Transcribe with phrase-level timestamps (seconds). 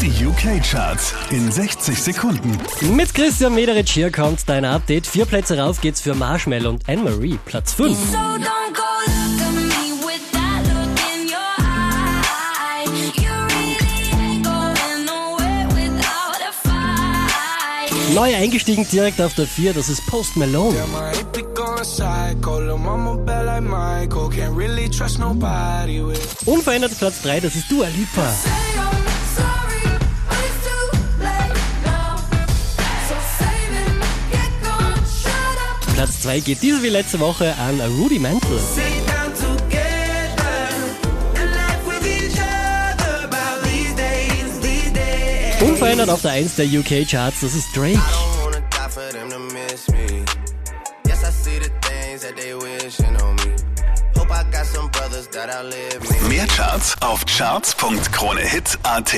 [0.00, 2.56] Die UK-Charts in 60 Sekunden.
[2.94, 5.08] Mit Christian Mederich hier kommt dein Update.
[5.08, 7.96] Vier Plätze rauf geht's für Marshmallow und Anne-Marie, Platz 5.
[7.96, 12.84] So don't go look at me with that look in your eye.
[13.16, 18.14] You really ain't going nowhere without a fight.
[18.14, 20.76] Neu eingestiegen direkt auf der 4, das ist Post Malone.
[26.46, 28.32] Unverändert Platz 3, das ist Dua Lipa.
[35.98, 38.60] Platz 2 geht diese wie letzte Woche an Rudy Mantle.
[38.60, 40.68] Sit down together
[41.34, 45.60] and laugh with each other about these days, these days.
[45.60, 47.98] Unverändert auf der 1 der UK-Charts, das ist Drake.
[56.28, 59.16] Mehr Charts auf charts.kronehit.at.